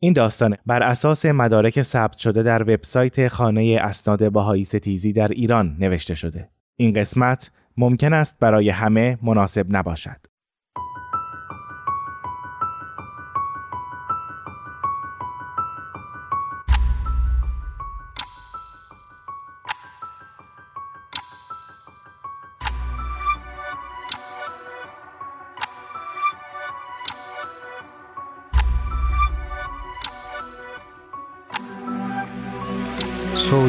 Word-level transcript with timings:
این 0.00 0.12
داستان 0.12 0.56
بر 0.66 0.82
اساس 0.82 1.26
مدارک 1.26 1.82
ثبت 1.82 2.18
شده 2.18 2.42
در 2.42 2.62
وبسایت 2.62 3.28
خانه 3.28 3.78
اسناد 3.80 4.32
بهایی 4.32 4.64
ستیزی 4.64 5.12
در 5.12 5.28
ایران 5.28 5.76
نوشته 5.78 6.14
شده. 6.14 6.48
این 6.76 6.92
قسمت 6.92 7.50
ممکن 7.76 8.12
است 8.12 8.38
برای 8.40 8.70
همه 8.70 9.18
مناسب 9.22 9.66
نباشد. 9.76 10.26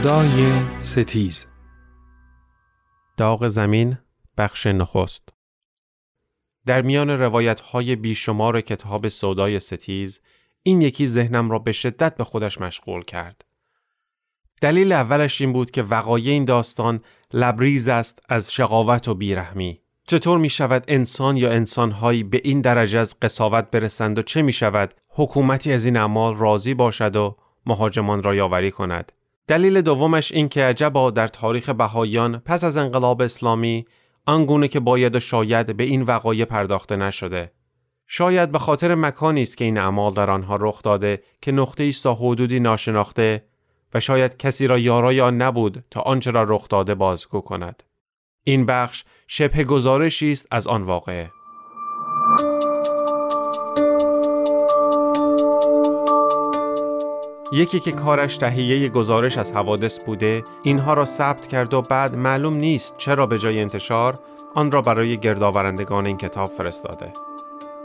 سودای 0.10 0.52
ستیز 0.80 1.48
داغ 3.18 3.48
زمین 3.48 3.98
بخش 4.38 4.68
نخست 4.68 5.30
در 6.66 6.82
میان 6.82 7.10
روایت 7.10 7.60
های 7.60 7.96
بیشمار 7.96 8.62
کتاب 8.62 9.08
سودای 9.08 9.60
ستیز 9.60 10.22
این 10.64 10.82
یکی 10.82 11.06
ذهنم 11.06 11.52
را 11.52 11.60
به 11.60 11.72
شدت 11.72 12.18
به 12.18 12.24
خودش 12.24 12.62
مشغول 12.62 13.04
کرد. 13.04 13.46
دلیل 14.62 14.92
اولش 14.92 15.42
این 15.42 15.54
بود 15.54 15.72
که 15.72 15.84
وقایع 15.84 16.32
این 16.32 16.46
داستان 16.46 17.02
لبریز 17.34 17.90
است 17.90 18.20
از 18.30 18.54
شقاوت 18.54 19.08
و 19.08 19.16
بیرحمی. 19.16 19.82
چطور 20.08 20.38
می 20.38 20.50
شود 20.50 20.84
انسان 20.88 21.38
یا 21.38 21.52
انسانهایی 21.52 22.24
به 22.24 22.42
این 22.44 22.62
درجه 22.62 23.00
از 23.00 23.20
قصاوت 23.20 23.72
برسند 23.72 24.20
و 24.20 24.22
چه 24.22 24.42
می 24.42 24.54
شود 24.54 24.94
حکومتی 25.10 25.74
از 25.74 25.86
این 25.86 25.98
اعمال 25.98 26.36
راضی 26.36 26.74
باشد 26.74 27.16
و 27.16 27.38
مهاجمان 27.66 28.24
را 28.24 28.36
یاوری 28.36 28.72
کند؟ 28.72 29.12
دلیل 29.50 29.82
دومش 29.82 30.32
این 30.32 30.50
که 30.50 30.64
عجبا 30.64 31.12
در 31.12 31.28
تاریخ 31.28 31.70
بهاییان 31.70 32.38
پس 32.38 32.64
از 32.64 32.78
انقلاب 32.78 33.22
اسلامی 33.22 33.86
آنگونه 34.26 34.68
که 34.68 34.80
باید 34.80 35.16
و 35.16 35.20
شاید 35.20 35.78
به 35.78 35.84
این 35.84 36.02
وقایع 36.02 36.46
پرداخته 36.46 36.96
نشده. 36.96 37.52
شاید 38.08 38.52
به 38.52 38.60
خاطر 38.60 38.96
مکانی 38.96 39.42
است 39.42 39.58
که 39.58 39.66
این 39.66 39.78
اعمال 39.78 40.14
در 40.14 40.32
آنها 40.32 40.56
رخ 40.56 40.82
داده 40.82 41.24
که 41.42 41.52
نقطه 41.52 41.92
تا 41.92 42.14
حدودی 42.14 42.60
ناشناخته 42.60 43.46
و 43.94 44.00
شاید 44.00 44.38
کسی 44.38 44.68
را 44.68 44.80
یارای 44.80 45.22
آن 45.22 45.42
نبود 45.42 45.84
تا 45.92 46.02
آنچه 46.02 46.32
را 46.32 46.44
رخ 46.44 46.68
داده 46.68 46.96
بازگو 46.96 47.42
کند. 47.42 47.84
این 48.44 48.66
بخش 48.66 49.04
شبه 49.28 49.64
گزارشی 49.64 50.32
است 50.32 50.48
از 50.52 50.68
آن 50.68 50.84
واقعه. 50.84 51.32
یکی 57.52 57.80
که 57.80 57.92
کارش 57.92 58.38
تهیه 58.38 58.90
گزارش 58.90 59.38
از 59.38 59.52
حوادث 59.52 60.04
بوده 60.04 60.44
اینها 60.64 60.94
را 60.94 61.06
ثبت 61.06 61.48
کرد 61.48 61.74
و 61.74 61.82
بعد 61.82 62.16
معلوم 62.16 62.54
نیست 62.54 62.98
چرا 62.98 63.26
به 63.28 63.38
جای 63.38 63.62
انتشار 63.62 64.20
آن 64.56 64.72
را 64.72 64.82
برای 64.82 65.18
گردآورندگان 65.18 66.06
این 66.06 66.18
کتاب 66.18 66.50
فرستاده. 66.50 67.14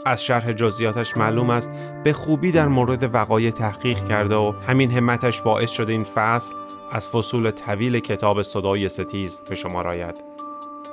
از 0.05 0.23
شرح 0.23 0.51
جزئیاتش 0.51 1.17
معلوم 1.17 1.49
است 1.49 1.71
به 2.03 2.13
خوبی 2.13 2.51
در 2.51 2.67
مورد 2.67 3.15
وقایع 3.15 3.51
تحقیق 3.51 4.07
کرده 4.07 4.35
و 4.35 4.53
همین 4.67 4.91
همتش 4.91 5.41
باعث 5.41 5.71
شده 5.71 5.91
این 5.91 6.03
فصل 6.03 6.53
از 6.91 7.07
فصول 7.07 7.51
طویل 7.51 7.99
کتاب 7.99 8.41
صدای 8.41 8.89
ستیز 8.89 9.41
به 9.49 9.55
شما 9.55 9.81
راید 9.81 10.23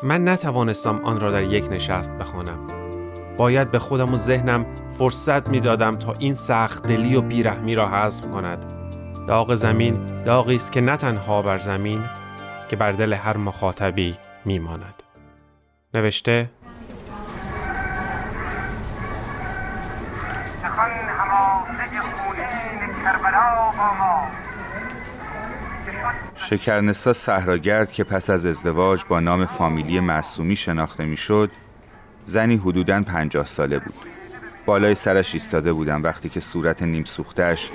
من 0.03 0.29
نتوانستم 0.29 1.01
آن 1.05 1.21
را 1.21 1.31
در 1.31 1.43
یک 1.43 1.73
نشست 1.73 2.13
بخوانم. 2.13 2.82
باید 3.37 3.71
به 3.71 3.79
خودم 3.79 4.15
و 4.15 4.17
ذهنم 4.17 4.67
فرصت 4.99 5.51
می 5.51 5.61
دادم 5.61 5.91
تا 5.91 6.15
این 6.19 6.35
سخت 6.35 6.83
دلی 6.83 7.17
و 7.17 7.21
بیرحمی 7.21 7.75
را 7.75 7.89
حذف 7.89 8.29
کند 8.29 8.75
داغ 9.29 9.55
زمین 9.55 10.07
داغی 10.25 10.57
است 10.57 10.73
که 10.73 10.81
نه 10.81 10.97
تنها 10.97 11.43
بر 11.43 11.59
زمین 11.59 12.05
که 12.69 12.77
بر 12.77 12.93
دل 12.93 13.13
هر 13.13 13.37
مخاطبی 13.37 14.17
می 14.45 14.59
ماند. 14.59 15.03
نوشته 15.95 16.51
شکرنسا 26.35 27.13
صحراگرد 27.13 27.93
که 27.93 28.05
پس 28.05 28.31
از 28.31 28.47
ازدواج 28.47 29.05
با 29.09 29.21
نام 29.21 29.47
فامیلی 29.47 30.01
معصومی 30.01 30.57
شناخته 30.57 31.05
می‌شد 31.05 31.51
زنی 32.25 32.57
حدوداً 32.57 33.03
پنجاه 33.03 33.47
ساله 33.47 33.79
بود. 33.79 33.95
بالای 34.67 34.95
سرش 34.95 35.35
ایستاده 35.35 35.73
بودم 35.73 36.03
وقتی 36.03 36.29
که 36.29 36.41
صورت 36.41 36.83
نیم 36.83 37.05
سوختش 37.05 37.71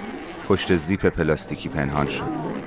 پشت 0.48 0.76
زیپ 0.76 1.06
پلاستیکی 1.06 1.70
پنهان 1.70 2.08
شد. 2.08 2.58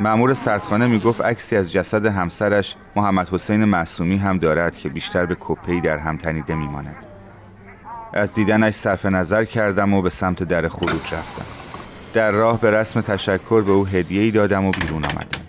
مأمور 0.00 0.34
سردخانه 0.34 0.86
می‌گفت 0.86 1.20
عکسی 1.20 1.56
از 1.56 1.72
جسد 1.72 2.06
همسرش 2.06 2.76
محمد 2.96 3.28
حسین 3.28 3.64
معصومی 3.64 4.16
هم 4.16 4.38
دارد 4.38 4.76
که 4.76 4.88
بیشتر 4.88 5.26
به 5.26 5.36
کپی 5.40 5.80
در 5.80 5.96
هم 5.96 6.16
تنیده 6.16 6.54
میماند. 6.54 6.96
از 8.12 8.34
دیدنش 8.34 8.74
صرف 8.74 9.06
نظر 9.06 9.44
کردم 9.44 9.94
و 9.94 10.02
به 10.02 10.10
سمت 10.10 10.42
در 10.42 10.68
خروج 10.68 11.14
رفتم. 11.14 11.44
در 12.14 12.30
راه 12.30 12.60
به 12.60 12.70
رسم 12.70 13.00
تشکر 13.00 13.60
به 13.60 13.72
او 13.72 13.86
هدیه‌ای 13.86 14.30
دادم 14.30 14.64
و 14.64 14.70
بیرون 14.70 15.02
آمدم. 15.04 15.39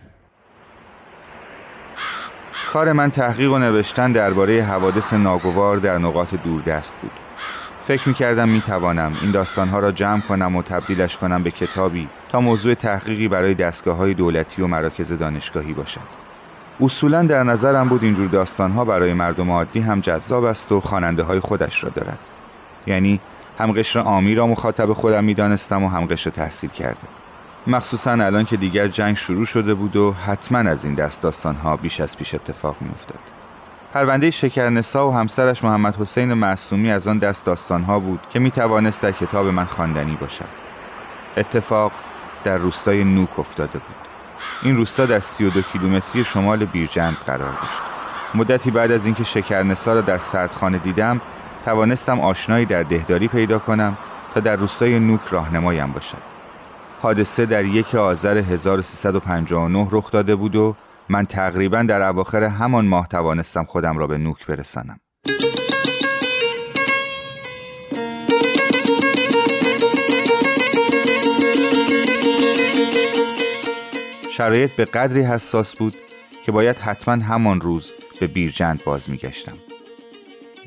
کار 2.74 2.92
من 2.92 3.12
تحقیق 3.12 3.52
و 3.52 3.58
نوشتن 3.58 4.12
درباره 4.12 4.64
حوادث 4.64 5.14
ناگوار 5.14 5.78
در 5.78 5.98
نقاط 5.98 6.36
دوردست 6.36 6.96
بود 7.02 7.12
فکر 7.88 8.08
می 8.08 8.14
کردم 8.14 8.50
می 8.50 8.62
توانم 8.62 9.14
این 9.22 9.32
داستانها 9.32 9.80
را 9.80 9.92
جمع 9.92 10.22
کنم 10.22 10.56
و 10.56 10.64
تبدیلش 10.64 11.18
کنم 11.18 11.44
به 11.44 11.52
کتابی 11.52 12.08
تا 12.32 12.42
موضوع 12.42 12.74
تحقیقی 12.74 13.28
برای 13.28 13.54
دستگاه 13.54 13.98
های 13.98 14.14
دولتی 14.14 14.62
و 14.62 14.68
مراکز 14.68 15.12
دانشگاهی 15.12 15.74
باشد. 15.74 16.02
اصولا 16.82 17.24
در 17.24 17.44
نظرم 17.44 17.90
بود 17.90 18.04
اینجور 18.04 18.28
داستانها 18.28 18.86
برای 18.86 19.14
مردم 19.14 19.52
عادی 19.52 19.80
هم 19.80 20.00
جذاب 20.00 20.44
است 20.44 20.72
و 20.72 20.82
خواننده 20.82 21.24
های 21.24 21.40
خودش 21.40 21.84
را 21.84 21.90
دارد. 21.90 22.20
یعنی 22.88 23.20
هم 23.60 23.72
قشر 23.72 24.00
آمی 24.00 24.36
را 24.36 24.48
مخاطب 24.48 24.94
خودم 24.94 25.24
می 25.24 25.34
دانستم 25.34 25.84
و 25.84 25.90
هم 25.90 26.06
قشر 26.06 26.30
تحصیل 26.30 26.70
کرده. 26.70 27.21
مخصوصا 27.68 28.12
الان 28.12 28.46
که 28.46 28.58
دیگر 28.58 28.88
جنگ 28.88 29.16
شروع 29.16 29.46
شده 29.46 29.74
بود 29.74 29.96
و 29.96 30.14
حتما 30.14 30.58
از 30.58 30.86
این 30.86 30.94
دست 30.94 31.22
داستانها 31.22 31.78
بیش 31.78 32.00
از 32.00 32.18
پیش 32.18 32.36
اتفاق 32.36 32.76
می 32.82 32.90
افتاد. 32.90 33.20
پرونده 33.94 34.32
شکرنسا 34.32 35.10
و 35.10 35.14
همسرش 35.14 35.64
محمد 35.64 35.96
حسین 35.96 36.34
معصومی 36.34 36.92
از 36.92 37.08
آن 37.08 37.18
دست 37.18 37.46
داستانها 37.46 38.00
بود 38.00 38.20
که 38.30 38.40
می 38.40 38.52
توانست 38.52 39.02
در 39.02 39.12
کتاب 39.12 39.48
من 39.48 39.66
خواندنی 39.66 40.18
باشد. 40.22 40.46
اتفاق 41.38 41.92
در 42.44 42.58
روستای 42.58 43.04
نوک 43.04 43.40
افتاده 43.40 43.80
بود. 43.80 43.96
این 44.62 44.78
روستا 44.78 45.06
در 45.06 45.20
32 45.20 45.62
کیلومتری 45.62 46.24
شمال 46.24 46.66
بیرجند 46.66 47.18
قرار 47.26 47.40
داشت. 47.40 47.82
مدتی 48.36 48.72
بعد 48.72 48.92
از 48.92 49.06
اینکه 49.06 49.24
شکرنسا 49.24 49.94
را 49.94 50.02
در 50.02 50.18
سردخانه 50.18 50.78
دیدم 50.78 51.22
توانستم 51.66 52.20
آشنایی 52.20 52.66
در 52.66 52.84
دهداری 52.84 53.28
پیدا 53.28 53.60
کنم 53.60 53.98
تا 54.34 54.40
در 54.40 54.56
روستای 54.56 55.00
نوک 55.00 55.22
راهنمایم 55.32 55.92
باشد. 55.92 56.31
حادثه 57.02 57.46
در 57.46 57.66
یک 57.66 57.96
آذر 57.96 58.38
1359 58.38 59.88
رخ 59.92 60.12
داده 60.12 60.36
بود 60.36 60.56
و 60.56 60.76
من 61.10 61.26
تقریبا 61.26 61.84
در 61.84 62.02
اواخر 62.02 62.44
همان 62.44 62.86
ماه 62.86 63.08
توانستم 63.08 63.64
خودم 63.64 63.98
را 63.98 64.08
به 64.08 64.18
نوک 64.18 64.46
برسانم. 64.46 65.00
شرایط 74.32 74.72
به 74.72 74.86
قدری 74.86 75.22
حساس 75.22 75.76
بود 75.76 75.94
که 76.46 76.52
باید 76.52 76.78
حتما 76.78 77.24
همان 77.24 77.62
روز 77.62 77.92
به 78.20 78.28
بیرجند 78.28 78.82
باز 78.86 79.10
میگشتم. 79.10 79.58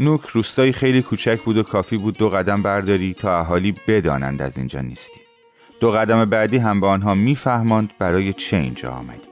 نوک 0.00 0.26
روستایی 0.26 0.72
خیلی 0.72 1.02
کوچک 1.02 1.40
بود 1.40 1.56
و 1.56 1.62
کافی 1.62 1.96
بود 1.96 2.18
دو 2.18 2.28
قدم 2.28 2.62
برداری 2.62 3.14
تا 3.14 3.38
اهالی 3.38 3.74
بدانند 3.88 4.42
از 4.42 4.58
اینجا 4.58 4.80
نیستی. 4.80 5.23
دو 5.84 5.90
قدم 5.90 6.24
بعدی 6.24 6.58
هم 6.58 6.80
به 6.80 6.86
آنها 6.86 7.14
میفهماند 7.14 7.90
برای 7.98 8.32
چه 8.32 8.56
اینجا 8.56 8.90
آمدی. 8.90 9.28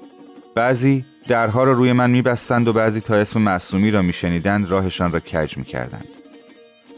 بعضی 0.54 1.04
درها 1.28 1.64
را 1.64 1.72
روی 1.72 1.93
من 1.93 2.10
میبستند 2.10 2.69
و 2.69 2.72
بعضی 2.72 3.00
تا 3.00 3.14
اسم 3.14 3.40
معصومی 3.40 3.90
را 3.90 4.02
میشنیدند 4.02 4.70
راهشان 4.70 5.12
را 5.12 5.20
کج 5.20 5.58
می‌کردند. 5.58 6.08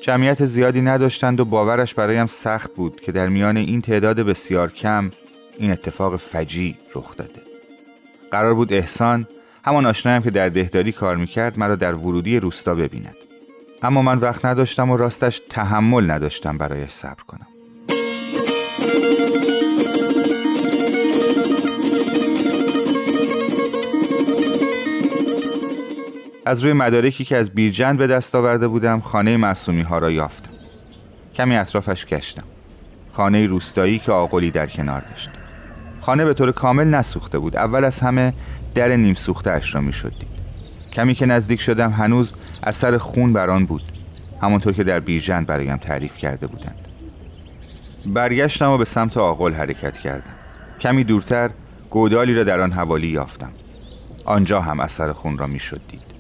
جمعیت 0.01 0.45
زیادی 0.45 0.81
نداشتند 0.81 1.41
و 1.41 1.45
باورش 1.45 1.95
برایم 1.95 2.27
سخت 2.27 2.75
بود 2.75 3.01
که 3.01 3.13
در 3.13 3.29
میان 3.29 3.57
این 3.57 3.83
تعداد 3.83 4.21
بسیار 4.21 4.73
کم 4.73 5.11
این 5.59 5.71
اتفاق 5.73 6.17
فجی 6.17 6.77
رخ 6.95 7.17
داده. 7.17 7.43
قرار 8.31 8.55
بود 8.55 8.73
احسان 8.73 9.27
همان 9.65 9.87
آشنایم 9.87 10.23
که 10.23 10.31
در 10.31 10.49
دهداری 10.49 10.93
کار 10.93 11.17
می‌کرد 11.17 11.59
مرا 11.59 11.77
در 11.77 11.95
ورودی 11.95 12.41
روستا 12.41 12.75
ببیند. 12.75 13.17
اما 13.83 14.03
من 14.03 14.19
وقت 14.19 14.45
نداشتم 14.45 14.91
و 14.91 14.97
راستش 14.97 15.41
تحمل 15.51 16.11
نداشتم 16.11 16.59
برای 16.59 16.89
صبر 16.89 17.23
کنم. 17.27 17.47
از 26.47 26.63
روی 26.63 26.73
مدارکی 26.73 27.25
که 27.25 27.37
از 27.37 27.51
بیرجند 27.51 27.99
به 27.99 28.07
دست 28.07 28.35
آورده 28.35 28.69
بودم 28.69 29.01
خانه 29.01 29.37
معصومی 29.37 29.83
ها 29.83 29.99
را 29.99 30.11
یافتم 30.11 30.51
کمی 31.35 31.57
اطرافش 31.57 32.07
گشتم 32.07 32.45
خانه 33.13 33.47
روستایی 33.47 33.99
که 33.99 34.13
آقلی 34.13 34.51
در 34.51 34.67
کنار 34.67 35.01
داشت. 35.01 35.31
خانه 36.01 36.25
به 36.25 36.35
طور 36.35 36.53
کامل 36.53 36.85
نسوخته 36.85 37.39
بود. 37.39 37.57
اول 37.57 37.85
از 37.85 38.01
همه 38.01 38.33
در 38.75 38.97
نیم 38.97 39.15
سوخته 39.15 39.51
اش 39.51 39.75
را 39.75 39.81
می 39.81 39.93
دید. 39.93 40.29
کمی 40.93 41.15
که 41.15 41.27
نزدیک 41.27 41.61
شدم 41.61 41.91
هنوز 41.91 42.35
اثر 42.63 42.99
خون 42.99 43.33
بر 43.33 43.51
آن 43.51 43.67
بود. 43.67 43.83
همانطور 44.43 44.73
که 44.73 44.85
در 44.85 45.01
بیژن 45.01 45.45
برایم 45.45 45.77
تعریف 45.77 46.17
کرده 46.17 46.47
بودند. 46.47 46.89
برگشتم 48.07 48.71
و 48.71 48.79
به 48.79 48.85
سمت 48.85 49.17
آقل 49.17 49.53
حرکت 49.53 49.99
کردم. 49.99 50.35
کمی 50.81 51.05
دورتر 51.05 51.51
گودالی 51.91 52.35
را 52.35 52.45
در 52.45 52.61
آن 52.61 52.73
حوالی 52.73 53.09
یافتم. 53.09 53.53
آنجا 54.25 54.61
هم 54.61 54.81
اثر 54.81 55.13
خون 55.13 55.39
را 55.39 55.47
می 55.47 55.59
دید. 55.89 56.14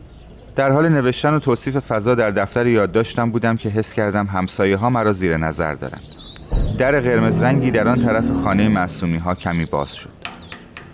در 0.57 0.71
حال 0.71 0.89
نوشتن 0.89 1.35
و 1.35 1.39
توصیف 1.39 1.77
فضا 1.77 2.15
در 2.15 2.31
دفتر 2.31 2.67
یادداشتم 2.67 3.31
بودم 3.31 3.57
که 3.57 3.69
حس 3.69 3.95
کردم 3.95 4.27
همسایه 4.27 4.77
ها 4.77 4.91
مرا 4.91 5.13
زیر 5.13 5.37
نظر 5.37 5.75
دارند 5.75 6.03
در 6.79 7.01
قرمز 7.01 7.43
رنگی 7.43 7.71
در 7.71 7.89
آن 7.89 8.01
طرف 8.01 8.31
خانه 8.43 8.69
معصومی 8.69 9.19
ها 9.19 9.35
کمی 9.35 9.65
باز 9.65 9.95
شد. 9.95 10.11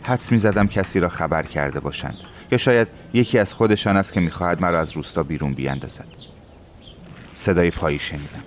حدس 0.03 0.33
می 0.33 0.39
زدم 0.39 0.67
کسی 0.67 1.01
را 1.01 1.09
خبر 1.09 1.43
کرده 1.43 1.81
باشند 1.81 2.17
یا 2.53 2.59
شاید 2.59 2.89
یکی 3.12 3.39
از 3.39 3.55
خودشان 3.55 3.97
است 3.97 4.12
که 4.12 4.21
می‌خواهد 4.21 4.62
مرا 4.62 4.81
از 4.81 4.93
روستا 4.93 5.23
بیرون 5.23 5.53
بیاندازد 5.53 6.05
صدای 7.35 7.71
پایی 7.71 7.99
شنیدم. 7.99 8.43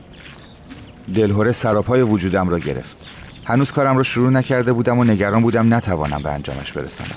دلهوره 1.15 1.51
سراپای 1.51 2.01
وجودم 2.01 2.49
را 2.49 2.59
گرفت. 2.59 2.97
هنوز 3.45 3.71
کارم 3.71 3.97
را 3.97 4.03
شروع 4.03 4.29
نکرده 4.29 4.73
بودم 4.73 4.99
و 4.99 5.03
نگران 5.03 5.41
بودم 5.41 5.73
نتوانم 5.73 6.23
به 6.23 6.31
انجامش 6.31 6.71
برسانم 6.71 7.15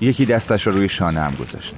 یکی 0.00 0.26
دستش 0.26 0.66
را 0.66 0.72
روی 0.72 0.88
شانه 0.88 1.20
هم 1.20 1.34
گذاشت. 1.34 1.74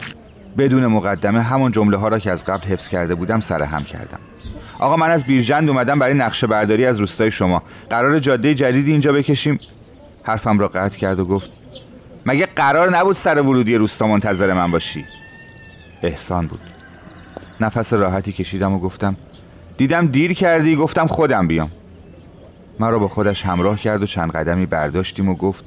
بدون 0.58 0.87
مقدمه 0.87 1.43
همون 1.43 1.72
جمله 1.72 1.96
ها 1.96 2.08
را 2.08 2.19
که 2.19 2.31
از 2.31 2.44
قبل 2.44 2.66
حفظ 2.66 2.88
کرده 2.88 3.14
بودم 3.14 3.40
سر 3.40 3.62
هم 3.62 3.84
کردم. 3.84 4.19
آقا 4.78 4.96
من 4.96 5.10
از 5.10 5.25
بیرجند 5.25 5.69
اومدم 5.69 5.99
برای 5.99 6.14
نقشه 6.14 6.46
برداری 6.46 6.87
از 6.87 7.00
روستای 7.00 7.31
شما. 7.31 7.62
قرار 7.90 8.19
جاده 8.19 8.54
جدیدی 8.54 8.90
اینجا 8.90 9.12
بکشیم. 9.12 9.58
حرفم 10.25 10.58
را 10.58 10.69
قطع 10.69 10.99
کرد 10.99 11.20
و 11.20 11.25
گفت 11.25 11.50
مگه 12.26 12.46
قرار 12.46 12.96
نبود 12.96 13.16
سر 13.16 13.43
ورودی 13.43 13.75
روستا 13.75 14.06
منتظر 14.06 14.52
من 14.52 14.70
باشی؟ 14.70 15.04
احسان 16.02 16.46
بود. 16.46 16.60
نفس 17.60 17.93
راحتی 17.93 18.32
کشیدم 18.32 18.72
و 18.72 18.78
گفتم 18.78 19.16
دیدم 19.76 20.06
دیر 20.06 20.32
کردی 20.32 20.76
گفتم 20.76 21.06
خودم 21.06 21.49
بیام. 21.49 21.70
مرا 22.81 22.99
با 22.99 23.08
خودش 23.08 23.46
همراه 23.46 23.78
کرد 23.78 24.02
و 24.02 24.06
چند 24.06 24.32
قدمی 24.32 24.66
برداشتیم 24.66 25.28
و 25.28 25.34
گفت 25.34 25.64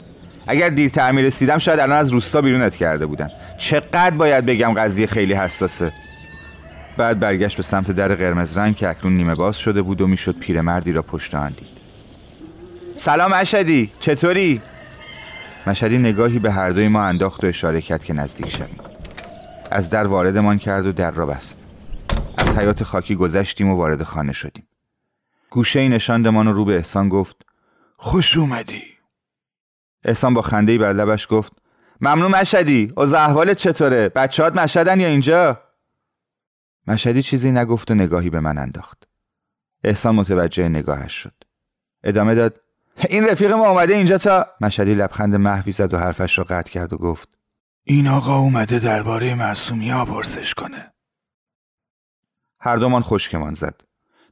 اگر 0.48 0.70
دیرتر 0.70 1.12
می 1.12 1.22
رسیدم 1.22 1.58
شاید 1.58 1.80
الان 1.80 1.98
از 1.98 2.10
روستا 2.10 2.42
بیرونت 2.42 2.76
کرده 2.76 3.06
بودن. 3.06 3.30
چقدر 3.58 4.10
باید 4.10 4.46
بگم 4.46 4.74
قضیه 4.74 5.08
خیلی 5.08 5.34
حساسه. 5.34 5.92
بعد 6.98 7.20
برگشت 7.20 7.58
به 7.58 7.64
سمت 7.64 7.92
در 7.92 8.16
قرمز 8.16 8.58
رنگ 8.58 8.76
که 8.76 8.90
اکنون 8.90 9.14
نیمه 9.14 9.36
باز 9.36 9.58
شده 9.58 9.82
بود 9.82 10.02
و 10.02 10.08
می‌شد 10.08 10.40
پیرمردی 10.40 10.92
را 10.92 11.02
پشت 11.02 11.36
آن 11.36 11.50
دید. 11.50 11.68
سلام 12.96 13.34
اشدی 13.34 13.92
چطوری؟ 14.00 14.62
مشدی 15.68 15.98
نگاهی 15.98 16.40
به 16.40 16.52
هر 16.52 16.70
دوی 16.70 16.88
ما 16.88 17.04
انداخت 17.04 17.44
و 17.44 17.48
اشاره 17.48 17.82
کرد 17.82 18.04
که 18.04 18.14
نزدیک 18.14 18.50
شویم. 18.50 18.80
از 19.72 19.90
در 19.90 20.08
واردمان 20.08 20.58
کرد 20.58 20.86
و 20.86 20.92
در 20.92 21.12
را 21.12 21.26
بست. 21.26 21.64
از 22.38 22.58
حیات 22.58 22.84
خاکی 22.84 23.16
گذشتیم 23.16 23.70
و 23.70 23.76
وارد 23.76 24.04
خانه 24.04 24.32
شدیم. 24.32 24.68
گوشه 25.50 25.88
نشاندمان 25.88 26.48
رو 26.48 26.66
به 26.66 26.76
احسان 26.76 27.10
گفت 27.10 27.36
خوش 27.98 28.38
اومدی. 28.38 28.95
احسان 30.06 30.34
با 30.34 30.42
خنده 30.42 30.78
بر 30.78 30.94
لبش 30.94 31.28
گفت 31.30 31.54
ممنون 32.02 32.31
مشدی 32.31 32.94
از 32.98 33.13
احوالت 33.13 33.57
چطوره؟ 33.57 34.10
بچهات 34.10 34.56
مشدن 34.56 35.00
یا 35.00 35.07
اینجا؟ 35.07 35.62
مشدی 36.88 37.22
چیزی 37.22 37.52
نگفت 37.52 37.92
و 37.92 37.96
نگاهی 37.96 38.30
به 38.30 38.40
من 38.40 38.57
انداخت. 38.57 39.07
احسان 39.84 40.16
متوجه 40.16 40.69
نگاهش 40.69 41.13
شد. 41.13 41.34
ادامه 42.04 42.36
داد 42.36 42.62
این 43.10 43.28
رفیق 43.28 43.52
ما 43.52 43.69
اومده 43.69 43.94
اینجا 43.94 44.18
تا 44.18 44.46
مشدی 44.62 44.94
لبخند 44.94 45.36
محوی 45.36 45.72
زد 45.72 45.94
و 45.94 45.98
حرفش 45.98 46.38
را 46.38 46.44
قطع 46.44 46.72
کرد 46.72 46.94
و 46.94 46.98
گفت 46.98 47.30
این 47.84 48.08
آقا 48.08 48.38
اومده 48.38 48.80
درباره 48.80 49.36
معصومی 49.36 49.90
ها 49.90 50.06
پرسش 50.06 50.54
کنه. 50.54 50.94
هر 52.60 52.75
دومان 52.75 53.01
خشکمان 53.01 53.54
زد. 53.54 53.81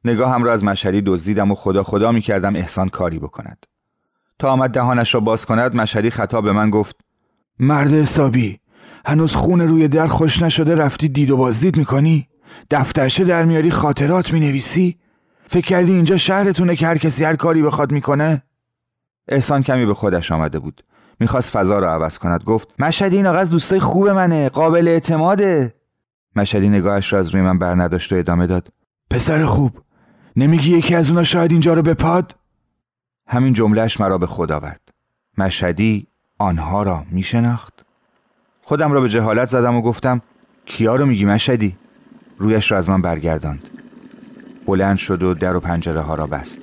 نگاهم 0.04 0.44
را 0.44 0.52
از 0.52 0.64
مشهدی 0.64 1.02
دزدیدم 1.06 1.50
و 1.50 1.54
خدا 1.54 1.82
خدا 1.82 2.12
می 2.12 2.20
کردم 2.20 2.56
احسان 2.56 2.88
کاری 2.88 3.18
بکند. 3.18 3.66
آمد 4.48 4.70
دهانش 4.70 5.14
را 5.14 5.20
باز 5.20 5.46
کند 5.46 5.74
مشهدی 5.74 6.10
خطا 6.10 6.40
به 6.40 6.52
من 6.52 6.70
گفت 6.70 6.96
مرد 7.58 7.92
حسابی 7.92 8.60
هنوز 9.06 9.34
خون 9.34 9.60
روی 9.60 9.88
در 9.88 10.06
خوش 10.06 10.42
نشده 10.42 10.74
رفتی 10.74 11.08
دید 11.08 11.30
و 11.30 11.36
بازدید 11.36 11.76
می‌کنی؟ 11.76 12.28
دفترشه 12.70 13.24
در 13.24 13.44
میاری 13.44 13.70
خاطرات 13.70 14.32
می‌نویسی؟ 14.32 14.98
فکر 15.46 15.66
کردی 15.66 15.92
اینجا 15.92 16.16
شهرتونه 16.16 16.76
که 16.76 16.86
هر 16.86 16.98
کسی 16.98 17.24
هر 17.24 17.36
کاری 17.36 17.62
بخواد 17.62 17.92
می‌کنه؟ 17.92 18.42
احسان 19.28 19.62
کمی 19.62 19.86
به 19.86 19.94
خودش 19.94 20.32
آمده 20.32 20.58
بود 20.58 20.84
می‌خواست 21.20 21.50
فضا 21.50 21.78
را 21.78 21.92
عوض 21.92 22.18
کند 22.18 22.44
گفت 22.44 22.68
مشهدی 22.78 23.16
این 23.16 23.26
آقا 23.26 23.38
از 23.38 23.50
دوستای 23.50 23.80
خوب 23.80 24.08
منه 24.08 24.48
قابل 24.48 24.88
اعتماده 24.88 25.74
مشهدی 26.36 26.68
نگاهش 26.68 27.12
را 27.12 27.18
از 27.18 27.28
روی 27.28 27.42
من 27.42 27.58
بر 27.58 27.74
نداشت 27.74 28.12
و 28.12 28.16
ادامه 28.16 28.46
داد 28.46 28.68
پسر 29.10 29.44
خوب 29.44 29.72
نمیگی 30.36 30.76
یکی 30.76 30.94
از 30.94 31.10
اونا 31.10 31.22
شاید 31.22 31.52
اینجا 31.52 31.74
رو 31.74 31.82
بپاد؟ 31.82 32.34
همین 33.26 33.52
جملهش 33.52 34.00
مرا 34.00 34.18
به 34.18 34.26
خود 34.26 34.52
آورد. 34.52 34.80
مشهدی 35.38 36.06
آنها 36.38 36.82
را 36.82 37.04
میشناخت. 37.10 37.84
خودم 38.62 38.92
را 38.92 39.00
به 39.00 39.08
جهالت 39.08 39.48
زدم 39.48 39.76
و 39.76 39.82
گفتم 39.82 40.22
کیا 40.66 40.96
رو 40.96 41.06
میگی 41.06 41.24
مشهدی؟ 41.24 41.76
رویش 42.38 42.70
را 42.70 42.78
از 42.78 42.88
من 42.88 43.02
برگرداند. 43.02 43.70
بلند 44.66 44.96
شد 44.96 45.22
و 45.22 45.34
در 45.34 45.56
و 45.56 45.60
پنجره 45.60 46.00
ها 46.00 46.14
را 46.14 46.26
بست. 46.26 46.60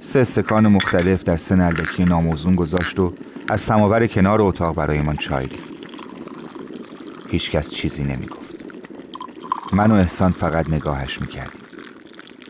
سه 0.00 0.18
استکان 0.18 0.68
مختلف 0.68 1.24
در 1.24 1.36
سه 1.36 1.54
نلدکی 1.54 2.04
ناموزون 2.04 2.54
گذاشت 2.54 2.98
و 2.98 3.14
از 3.48 3.60
سماور 3.60 4.06
کنار 4.06 4.42
اتاق 4.42 4.74
برایمان 4.74 5.16
چای 5.16 5.46
ریخت 5.46 5.68
هیچکس 7.30 7.70
چیزی 7.70 8.04
نمی 8.04 8.26
گفت 8.26 8.54
من 9.72 9.90
و 9.90 9.94
احسان 9.94 10.32
فقط 10.32 10.70
نگاهش 10.70 11.20
می‌کردیم. 11.20 11.60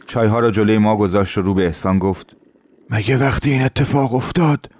چایها 0.06 0.40
را 0.40 0.50
جلوی 0.50 0.78
ما 0.78 0.96
گذاشت 0.96 1.38
و 1.38 1.42
رو 1.42 1.54
به 1.54 1.66
احسان 1.66 1.98
گفت 1.98 2.36
مگه 2.90 3.16
وقتی 3.16 3.50
این 3.50 3.62
اتفاق 3.62 4.14
افتاد 4.14 4.70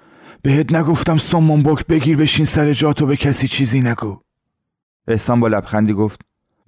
بهت 0.43 0.73
نگفتم 0.73 1.17
سمون 1.17 1.63
بک 1.63 1.87
بگیر 1.87 2.17
بشین 2.17 2.45
سر 2.45 2.73
جاتو 2.73 3.07
به 3.07 3.17
کسی 3.17 3.49
چیزی 3.49 3.81
نگو؟ 3.81 4.21
احسان 5.09 5.41
با 5.41 5.49
لبخندی 5.49 5.93
گفت 5.93 6.21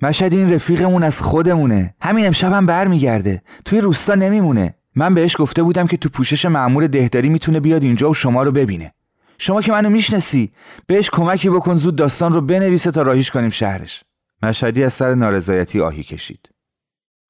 مشهد 0.03 0.33
این 0.33 0.53
رفیقمون 0.53 1.03
از 1.03 1.21
خودمونه. 1.21 1.95
همین 2.01 2.27
امشب 2.27 2.53
هم 2.53 2.67
برمیگرده. 2.67 3.43
توی 3.65 3.81
روستا 3.81 4.15
نمیمونه. 4.15 4.75
من 4.95 5.15
بهش 5.15 5.37
گفته 5.39 5.63
بودم 5.63 5.87
که 5.87 5.97
تو 5.97 6.09
پوشش 6.09 6.47
معمور 6.47 6.87
دهداری 6.87 7.29
می‌تونه 7.29 7.61
بیاد 7.61 7.83
اینجا 7.83 8.11
و 8.11 8.15
شما 8.15 8.43
رو 8.43 8.53
ببینه. 8.53 8.95
شما 9.39 9.63
که 9.63 9.73
منو 9.73 9.91
می‌شناسی 9.91 10.51
بهش 10.87 11.11
کمکی 11.11 11.51
بکن 11.51 11.75
زود 11.75 11.97
داستان 11.97 12.33
رو 12.33 12.41
بنویسه 12.41 12.91
تا 12.91 13.03
راهیش 13.03 13.31
کنیم 13.31 13.51
شهرش. 13.51 14.05
مشهدی 14.43 14.85
از 14.85 14.93
سر 14.93 15.15
نارضایتی 15.15 15.81
آهی 15.81 16.03
کشید. 16.03 16.49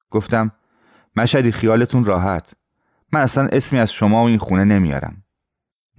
گفتم 0.09 0.51
مشهدی 1.15 1.51
خیالتون 1.51 2.03
راحت. 2.03 2.53
من 3.13 3.21
اصلا 3.21 3.47
اسمی 3.51 3.79
از 3.79 3.93
شما 3.93 4.23
و 4.23 4.27
این 4.27 4.37
خونه 4.37 4.63
نمیارم. 4.63 5.23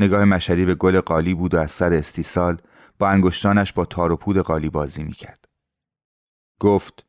نگاه 0.00 0.25
مشهدی 0.25 0.64
به 0.64 0.75
گل 0.75 1.00
قالی 1.00 1.35
بود 1.35 1.54
و 1.54 1.59
از 1.59 1.71
سر 1.71 1.92
استیصال 1.92 2.57
با 2.99 3.09
انگشتانش 3.09 3.73
با 3.73 3.85
تار 3.85 4.12
و 4.12 4.16
پود 4.16 4.38
قالی 4.38 4.71
بازی 4.71 5.02
می‌کرد. 5.02 5.49
گفت 6.61 7.07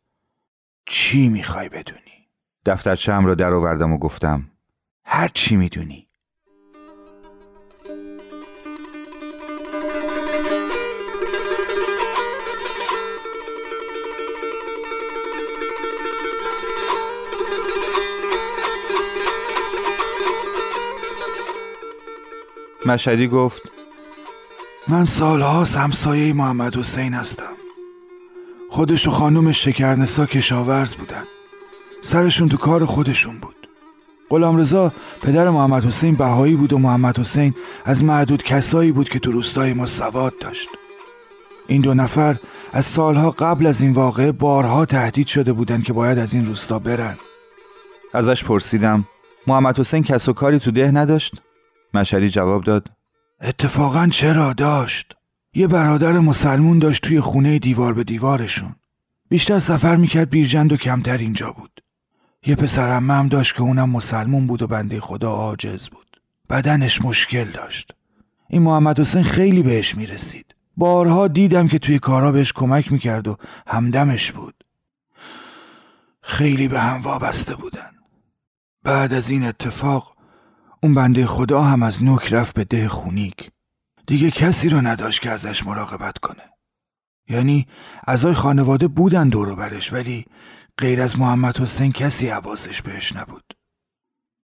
چی 0.86 1.29
می‌خوای 1.29 1.69
بدونی؟ 1.69 2.29
دفترچه‌ام 2.65 3.25
را 3.25 3.36
در 3.36 3.53
آوردم 3.53 3.93
و 3.93 3.98
گفتم 3.98 4.51
هر 5.05 5.27
چی 5.27 5.55
می‌دونی. 5.55 6.02
مشهدی 22.85 23.27
گفت 23.27 23.61
من 24.87 25.05
سالها 25.05 25.63
همسایه 25.63 26.33
محمد 26.33 26.75
حسین 26.75 27.13
هستم. 27.13 27.53
خودش 28.69 29.07
و 29.07 29.11
خانوم 29.11 29.51
شکرنسا 29.51 30.25
کشاورز 30.25 30.95
بودن. 30.95 31.23
سرشون 32.01 32.49
تو 32.49 32.57
کار 32.57 32.85
خودشون 32.85 33.37
بود. 33.37 33.55
غلام 34.29 34.57
رضا 34.57 34.91
پدر 35.21 35.49
محمد 35.49 35.85
حسین 35.85 36.15
بهایی 36.15 36.55
بود 36.55 36.73
و 36.73 36.77
محمد 36.77 37.19
حسین 37.19 37.55
از 37.85 38.03
معدود 38.03 38.43
کسایی 38.43 38.91
بود 38.91 39.09
که 39.09 39.19
تو 39.19 39.31
روستای 39.31 39.73
ما 39.73 39.85
سواد 39.85 40.33
داشت. 40.39 40.69
این 41.67 41.81
دو 41.81 41.93
نفر 41.93 42.35
از 42.73 42.85
سالها 42.85 43.31
قبل 43.31 43.65
از 43.65 43.81
این 43.81 43.93
واقعه 43.93 44.31
بارها 44.31 44.85
تهدید 44.85 45.27
شده 45.27 45.53
بودند 45.53 45.83
که 45.83 45.93
باید 45.93 46.17
از 46.17 46.33
این 46.33 46.45
روستا 46.45 46.79
برن. 46.79 47.17
ازش 48.13 48.43
پرسیدم 48.43 49.05
محمد 49.47 49.79
حسین 49.79 50.03
کس 50.03 50.29
و 50.29 50.33
کاری 50.33 50.59
تو 50.59 50.71
ده 50.71 50.91
نداشت؟ 50.91 51.41
مشری 51.93 52.29
جواب 52.29 52.63
داد. 52.63 52.91
اتفاقا 53.41 54.07
چرا 54.07 54.53
داشت؟ 54.53 55.15
یه 55.53 55.67
برادر 55.67 56.12
مسلمون 56.12 56.79
داشت 56.79 57.03
توی 57.03 57.21
خونه 57.21 57.59
دیوار 57.59 57.93
به 57.93 58.03
دیوارشون. 58.03 58.75
بیشتر 59.29 59.59
سفر 59.59 59.95
می‌کرد 59.95 60.29
بیرجند 60.29 60.73
و 60.73 60.77
کمتر 60.77 61.17
اینجا 61.17 61.51
بود. 61.51 61.83
یه 62.45 62.55
پسر 62.55 62.89
هم 62.89 63.27
داشت 63.27 63.55
که 63.55 63.62
اونم 63.62 63.89
مسلمون 63.89 64.47
بود 64.47 64.62
و 64.62 64.67
بنده 64.67 65.00
خدا 65.00 65.31
عاجز 65.31 65.89
بود. 65.89 66.21
بدنش 66.50 67.01
مشکل 67.01 67.43
داشت. 67.43 67.95
این 68.50 68.62
محمد 68.62 69.00
حسین 69.00 69.23
خیلی 69.23 69.63
بهش 69.63 69.95
می‌رسید. 69.95 70.55
بارها 70.77 71.27
دیدم 71.27 71.67
که 71.67 71.79
توی 71.79 72.00
کارا 72.00 72.31
بهش 72.31 72.53
کمک 72.53 72.91
می‌کرد 72.91 73.27
و 73.27 73.38
همدمش 73.67 74.31
بود. 74.31 74.63
خیلی 76.21 76.67
به 76.67 76.79
هم 76.79 77.01
وابسته 77.01 77.55
بودن. 77.55 77.91
بعد 78.83 79.13
از 79.13 79.29
این 79.29 79.43
اتفاق 79.43 80.12
اون 80.83 80.93
بنده 80.93 81.25
خدا 81.25 81.61
هم 81.61 81.83
از 81.83 82.03
نوک 82.03 82.33
رفت 82.33 82.55
به 82.55 82.63
ده 82.63 82.89
خونیک. 82.89 83.51
دیگه 84.07 84.31
کسی 84.31 84.69
رو 84.69 84.81
نداشت 84.81 85.21
که 85.21 85.29
ازش 85.29 85.65
مراقبت 85.65 86.17
کنه. 86.17 86.43
یعنی 87.29 87.67
اعضای 88.07 88.33
خانواده 88.33 88.87
بودن 88.87 89.29
دور 89.29 89.55
برش 89.55 89.93
ولی 89.93 90.25
غیر 90.77 91.01
از 91.01 91.19
محمد 91.19 91.57
حسین 91.57 91.91
کسی 91.91 92.27
حواسش 92.27 92.81
بهش 92.81 93.13
نبود. 93.13 93.53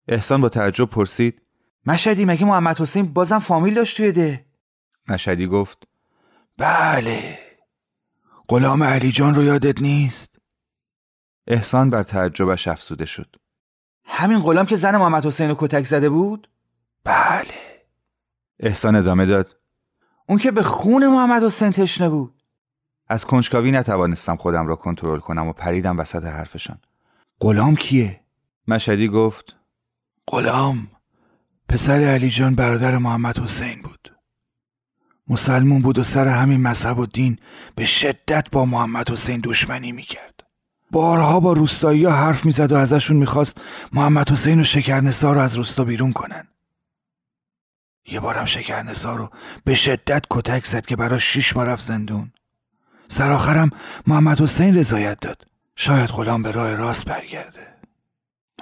احسان 0.08 0.42
با 0.42 0.50
تعجب 0.50 0.86
پرسید 0.86 1.42
مشهدی 1.86 2.26
مگه 2.26 2.46
محمد 2.46 2.80
حسین 2.82 3.14
بازم 3.14 3.40
فامیل 3.40 3.74
داشت 3.74 3.98
توی 3.98 4.12
ده؟ 4.12 4.46
مشهدی 5.08 5.48
گفت 5.48 5.84
بله. 6.58 7.40
غلام 8.48 8.84
علی 8.84 9.12
جان 9.12 9.36
رو 9.36 9.44
یادت 9.44 9.82
نیست؟ 9.82 10.40
احسان 11.48 11.90
بر 11.90 12.04
تعجبش 12.04 12.68
افسوده 12.68 13.06
شد. 13.06 13.41
همین 14.14 14.40
غلام 14.40 14.66
که 14.66 14.76
زن 14.76 14.98
محمد 14.98 15.26
حسین 15.26 15.50
رو 15.50 15.56
کتک 15.60 15.86
زده 15.86 16.10
بود؟ 16.10 16.50
بله. 17.04 17.86
احسان 18.60 18.96
ادامه 18.96 19.26
داد. 19.26 19.58
اون 20.26 20.38
که 20.38 20.52
به 20.52 20.64
خون 20.64 21.08
محمد 21.08 21.44
حسین 21.44 21.72
تشنه 21.72 22.10
بود. 22.10 22.44
از 23.08 23.26
کنجکاوی 23.26 23.72
نتوانستم 23.72 24.36
خودم 24.36 24.68
را 24.68 24.76
کنترل 24.76 25.20
کنم 25.20 25.48
و 25.48 25.54
پریدم 25.54 26.00
وسط 26.00 26.24
حرفشان. 26.24 26.78
غلام 27.40 27.76
کیه؟ 27.76 28.20
مشهدی 28.68 29.08
گفت 29.08 29.56
غلام 30.28 30.88
پسر 31.70 32.02
علی 32.02 32.30
جان 32.30 32.56
برادر 32.56 32.98
محمد 32.98 33.40
حسین 33.40 33.82
بود. 33.82 34.16
مسلمون 35.28 35.82
بود 35.82 35.98
و 35.98 36.04
سر 36.04 36.28
همین 36.28 36.62
مذهب 36.62 37.00
و 37.00 37.06
دین 37.06 37.40
به 37.76 37.86
شدت 37.86 38.52
با 38.52 38.66
محمد 38.66 39.10
حسین 39.10 39.42
دشمنی 39.44 39.92
می‌کرد. 39.92 40.31
بارها 40.92 41.40
با 41.40 41.54
روستایی 41.54 42.06
ها 42.06 42.12
حرف 42.12 42.46
می‌زد 42.46 42.72
و 42.72 42.76
ازشون 42.76 43.18
می‌خواست 43.18 43.62
محمد 43.92 44.32
حسین 44.32 44.60
و 44.60 44.64
شکرنسا 44.64 45.34
رو 45.34 45.40
از 45.40 45.56
روستا 45.56 45.84
بیرون 45.84 46.14
کنن. 46.14 46.48
یه 48.06 48.20
بارم 48.20 48.46
شکرنسا 48.46 49.16
رو 49.16 49.30
به 49.64 49.76
شدت 49.76 50.26
کتک 50.30 50.66
زد 50.66 50.86
که 50.86 50.96
برا 50.96 51.18
شیش 51.18 51.56
ماه 51.56 51.66
رفت 51.66 51.84
زندون. 51.84 52.32
سرآخرم 53.08 53.70
محمد 54.08 54.42
حسین 54.42 54.78
رضایت 54.78 55.20
داد. 55.20 55.46
شاید 55.76 56.10
غلام 56.10 56.42
به 56.42 56.52
راه 56.52 56.76
راست 56.76 57.06
برگرده. 57.06 57.68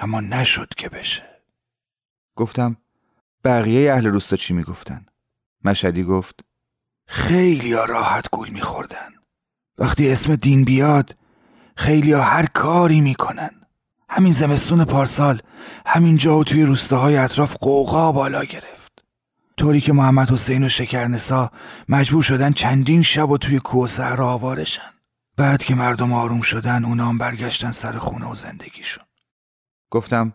اما 0.01 0.21
نشد 0.21 0.73
که 0.77 0.89
بشه. 0.89 1.23
گفتم 2.35 2.77
بقیه 3.43 3.93
اهل 3.93 4.07
روستا 4.07 4.35
چی 4.35 4.53
می‌گفتن؟ 4.53 5.05
مشهدی 5.63 6.03
گفت 6.03 6.39
خیلی 7.07 7.73
راحت 7.73 8.29
گول 8.31 8.49
میخوردن. 8.49 9.09
وقتی 9.77 10.11
اسم 10.11 10.35
دین 10.35 10.63
بیاد 10.63 11.15
خیلی 11.79 12.13
هر 12.13 12.45
کاری 12.45 13.01
می‌کنن. 13.01 13.49
همین 14.09 14.31
زمستون 14.31 14.85
پارسال 14.85 15.41
همین 15.85 16.17
جا 16.17 16.37
و 16.37 16.43
توی 16.43 16.63
روستاهای 16.63 17.17
اطراف 17.17 17.55
قوقا 17.55 18.11
بالا 18.11 18.43
گرفت. 18.43 19.03
طوری 19.57 19.81
که 19.81 19.93
محمد 19.93 20.31
حسین 20.31 20.63
و 20.63 20.67
شکرنسا 20.67 21.51
مجبور 21.89 22.23
شدن 22.23 22.51
چندین 22.51 23.01
شب 23.01 23.29
و 23.29 23.37
توی 23.37 23.59
کوه 23.59 23.87
صحرا 23.87 24.27
آوارشن. 24.27 24.91
بعد 25.37 25.63
که 25.63 25.75
مردم 25.75 26.13
آروم 26.13 26.41
شدن 26.41 26.85
اونام 26.85 27.17
برگشتن 27.17 27.71
سر 27.71 27.97
خونه 27.97 28.25
و 28.25 28.35
زندگیشون. 28.35 29.03
گفتم 29.89 30.33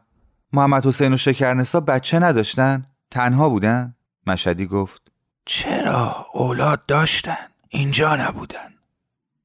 محمد 0.53 0.87
حسین 0.87 1.13
و 1.13 1.17
شکرنسا 1.17 1.81
بچه 1.81 2.19
نداشتن؟ 2.19 2.87
تنها 3.11 3.49
بودن؟ 3.49 3.95
مشهدی 4.27 4.67
گفت. 4.67 5.03
چرا؟ 5.47 6.27
اولاد 6.33 6.87
داشتن. 6.87 7.47
اینجا 7.69 8.17
نبودن. 8.17 8.75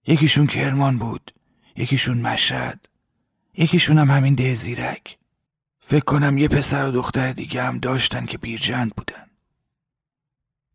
یکیشون 0.07 0.47
کرمان 0.47 0.97
بود. 0.97 1.31
یکیشون 1.79 2.17
مشهد 2.17 2.85
یکیشون 3.57 3.97
هم 3.97 4.11
همین 4.11 4.35
ده 4.35 4.53
زیرک 4.53 5.17
فکر 5.79 6.05
کنم 6.05 6.37
یه 6.37 6.47
پسر 6.47 6.85
و 6.85 6.91
دختر 6.91 7.31
دیگه 7.31 7.63
هم 7.63 7.79
داشتن 7.79 8.25
که 8.25 8.37
بیرجند 8.37 8.95
بودن. 8.95 9.25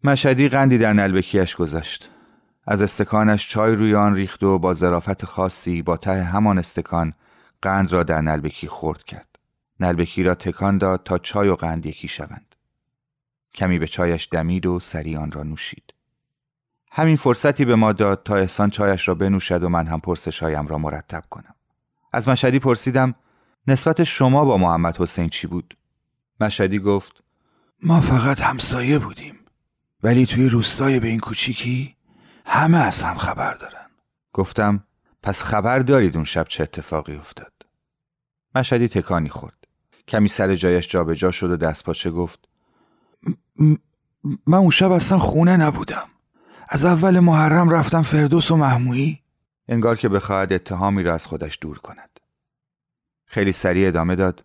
مشهدی 0.04 0.48
قندی 0.48 0.78
در 0.78 0.92
نلبکیش 0.92 1.56
گذاشت. 1.56 2.10
از 2.66 2.82
استکانش 2.82 3.48
چای 3.48 3.74
روی 3.74 3.94
آن 3.94 4.14
ریخت 4.14 4.42
و 4.42 4.58
با 4.58 4.74
ظرافت 4.74 5.24
خاصی 5.24 5.82
با 5.82 5.96
ته 5.96 6.22
همان 6.22 6.58
استکان 6.58 7.12
قند 7.62 7.92
را 7.92 8.02
در 8.02 8.20
نلبکی 8.20 8.68
خورد 8.68 9.04
کرد. 9.04 9.38
نلبکی 9.80 10.22
را 10.22 10.34
تکان 10.34 10.78
داد 10.78 11.02
تا 11.04 11.18
چای 11.18 11.48
و 11.48 11.54
قند 11.54 11.86
یکی 11.86 12.08
شوند. 12.08 12.54
کمی 13.54 13.78
به 13.78 13.86
چایش 13.86 14.28
دمید 14.32 14.66
و 14.66 14.80
سری 14.80 15.16
آن 15.16 15.32
را 15.32 15.42
نوشید. 15.42 15.93
همین 16.96 17.16
فرصتی 17.16 17.64
به 17.64 17.74
ما 17.74 17.92
داد 17.92 18.22
تا 18.22 18.36
احسان 18.36 18.70
چایش 18.70 19.08
را 19.08 19.14
بنوشد 19.14 19.62
و 19.62 19.68
من 19.68 19.86
هم 19.86 20.00
پرسشهایم 20.00 20.66
را 20.66 20.78
مرتب 20.78 21.24
کنم. 21.30 21.54
از 22.12 22.28
مشهدی 22.28 22.58
پرسیدم 22.58 23.14
نسبت 23.66 24.02
شما 24.02 24.44
با 24.44 24.56
محمد 24.56 24.96
حسین 24.96 25.28
چی 25.28 25.46
بود؟ 25.46 25.76
مشهدی 26.40 26.78
گفت 26.78 27.22
ما 27.82 28.00
فقط 28.00 28.40
همسایه 28.40 28.98
بودیم 28.98 29.38
ولی 30.02 30.26
توی 30.26 30.48
روستای 30.48 31.00
به 31.00 31.08
این 31.08 31.20
کوچیکی 31.20 31.96
همه 32.46 32.78
از 32.78 33.02
هم 33.02 33.16
خبر 33.16 33.54
دارن. 33.54 33.86
گفتم 34.32 34.84
پس 35.22 35.42
خبر 35.42 35.78
دارید 35.78 36.16
اون 36.16 36.24
شب 36.24 36.46
چه 36.48 36.62
اتفاقی 36.62 37.16
افتاد؟ 37.16 37.52
مشهدی 38.54 38.88
تکانی 38.88 39.28
خورد. 39.28 39.64
کمی 40.08 40.28
سر 40.28 40.54
جایش 40.54 40.88
جابجا 40.88 41.14
جا 41.14 41.30
شد 41.30 41.50
و 41.50 41.56
دست 41.56 41.84
پاچه 41.84 42.10
گفت 42.10 42.48
من 44.46 44.58
اون 44.58 44.70
شب 44.70 44.90
اصلا 44.90 45.18
خونه 45.18 45.56
نبودم. 45.56 46.08
از 46.68 46.84
اول 46.84 47.20
محرم 47.20 47.70
رفتم 47.70 48.02
فردوس 48.02 48.50
و 48.50 48.56
محمویی. 48.56 49.20
انگار 49.68 49.96
که 49.96 50.08
بخواهد 50.08 50.52
اتهامی 50.52 51.02
را 51.02 51.14
از 51.14 51.26
خودش 51.26 51.58
دور 51.60 51.78
کند. 51.78 52.20
خیلی 53.26 53.52
سریع 53.52 53.88
ادامه 53.88 54.16
داد. 54.16 54.44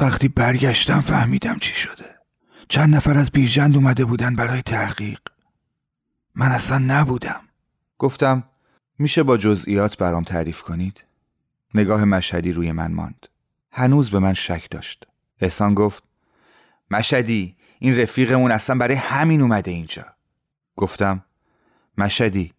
وقتی 0.00 0.28
برگشتم 0.28 1.00
فهمیدم 1.00 1.58
چی 1.58 1.74
شده. 1.74 2.04
چند 2.68 2.94
نفر 2.96 3.18
از 3.18 3.30
بیرجند 3.30 3.76
اومده 3.76 4.04
بودن 4.04 4.36
برای 4.36 4.62
تحقیق. 4.62 5.20
من 6.34 6.52
اصلا 6.52 6.78
نبودم. 6.78 7.40
گفتم 7.98 8.44
میشه 8.98 9.22
با 9.22 9.36
جزئیات 9.36 9.98
برام 9.98 10.24
تعریف 10.24 10.62
کنید؟ 10.62 11.04
نگاه 11.74 12.04
مشهدی 12.04 12.52
روی 12.52 12.72
من 12.72 12.92
ماند. 12.92 13.26
هنوز 13.72 14.10
به 14.10 14.18
من 14.18 14.32
شک 14.32 14.70
داشت. 14.70 15.06
احسان 15.40 15.74
گفت 15.74 16.02
مشهدی 16.90 17.56
این 17.78 17.98
رفیقمون 17.98 18.50
اصلا 18.50 18.78
برای 18.78 18.94
همین 18.94 19.40
اومده 19.40 19.70
اینجا. 19.70 20.04
گفتم 20.76 21.24
مشهدی. 22.02 22.52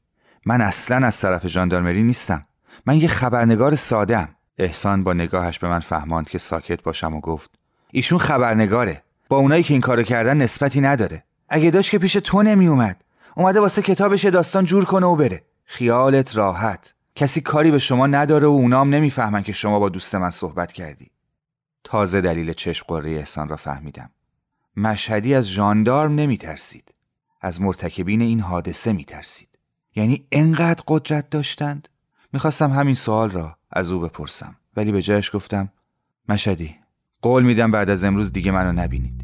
من 0.45 0.61
اصلا 0.61 1.07
از 1.07 1.19
طرف 1.19 1.47
ژاندارمری 1.47 2.03
نیستم. 2.03 2.45
من 2.85 2.97
یه 2.97 3.07
خبرنگار 3.07 3.75
سادم 3.75 4.29
احسان 4.57 5.03
با 5.03 5.13
نگاهش 5.13 5.59
به 5.59 5.67
من 5.67 5.79
فهماند 5.79 6.29
که 6.29 6.37
ساکت 6.37 6.83
باشم 6.83 7.15
و 7.15 7.19
گفت 7.19 7.51
ایشون 7.91 8.17
خبرنگاره. 8.17 9.03
با 9.29 9.37
اونایی 9.37 9.63
که 9.63 9.73
این 9.73 9.81
کارو 9.81 10.03
کردن 10.03 10.37
نسبتی 10.37 10.81
نداره. 10.81 11.23
اگه 11.49 11.71
داشت 11.71 11.91
که 11.91 11.99
پیش 11.99 12.13
تو 12.13 12.43
نمی 12.43 12.67
اومد 12.67 13.03
اومده 13.35 13.59
واسه 13.59 13.81
کتابش 13.81 14.25
داستان 14.25 14.65
جور 14.65 14.85
کنه 14.85 15.05
و 15.05 15.15
بره. 15.15 15.43
خیالت 15.65 16.35
راحت. 16.35 16.93
کسی 17.15 17.41
کاری 17.41 17.71
به 17.71 17.79
شما 17.79 18.07
نداره 18.07 18.47
و 18.47 18.49
اونام 18.49 18.89
نمی‌فهمن 18.89 19.43
که 19.43 19.53
شما 19.53 19.79
با 19.79 19.89
دوست 19.89 20.15
من 20.15 20.29
صحبت 20.29 20.71
کردی. 20.71 21.11
تازه 21.83 22.21
دلیل 22.21 22.53
چشم 22.53 22.85
قره 22.87 23.11
احسان 23.11 23.49
را 23.49 23.55
فهمیدم. 23.55 24.09
مشهدی 24.77 25.35
از 25.35 25.47
ژاندارم 25.47 26.15
نمی 26.15 26.37
ترسید 26.37 26.93
از 27.41 27.61
مرتکبین 27.61 28.21
این 28.21 28.39
حادثه 28.39 28.93
می 28.93 29.05
ترسید 29.05 29.49
یعنی 29.95 30.27
انقدر 30.31 30.83
قدرت 30.87 31.29
داشتند؟ 31.29 31.89
می‌خواستم 32.33 32.71
همین 32.71 32.95
سوال 32.95 33.29
را 33.29 33.57
از 33.71 33.91
او 33.91 33.99
بپرسم. 33.99 34.55
ولی 34.75 34.91
به 34.91 35.01
جایش 35.01 35.35
گفتم 35.35 35.71
مشهدی 36.29 36.75
قول 37.21 37.43
میدم 37.43 37.71
بعد 37.71 37.89
از 37.89 38.03
امروز 38.03 38.31
دیگه 38.31 38.51
منو 38.51 38.71
نبینید. 38.71 39.21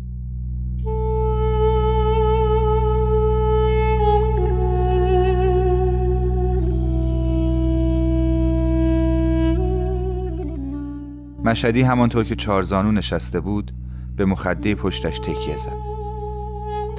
مشهدی 11.44 11.82
همانطور 11.82 12.24
که 12.24 12.36
چارزانو 12.36 12.92
نشسته 12.92 13.40
بود 13.40 13.72
به 14.16 14.26
مخده 14.26 14.76
پشتش 14.76 15.20
تکیه 15.20 15.58
زد. 15.58 15.97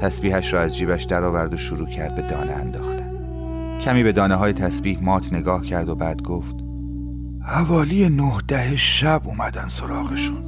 تسبیحش 0.01 0.53
را 0.53 0.61
از 0.61 0.77
جیبش 0.77 1.05
درآورد 1.05 1.55
و 1.55 1.57
شروع 1.57 1.89
کرد 1.89 2.17
به 2.17 2.23
دانه 2.23 2.53
انداختن. 2.53 3.11
کمی 3.81 4.03
به 4.03 4.13
دانه 4.13 4.35
های 4.35 4.53
تسبیح 4.53 4.99
مات 5.03 5.33
نگاه 5.33 5.65
کرد 5.65 5.89
و 5.89 5.95
بعد 5.95 6.23
گفت 6.23 6.57
حوالی 7.43 8.09
نه 8.09 8.33
ده 8.49 8.77
شب 8.77 9.23
اومدن 9.25 9.69
سراغشون. 9.69 10.45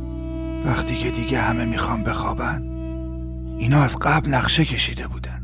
وقتی 0.66 0.94
که 0.94 1.10
دیگه 1.10 1.40
همه 1.40 1.64
می‌خوان 1.64 2.02
بخوابن 2.02 2.62
اینا 3.58 3.82
از 3.82 3.98
قبل 3.98 4.28
نقشه 4.28 4.64
کشیده 4.64 5.06
بودن. 5.06 5.42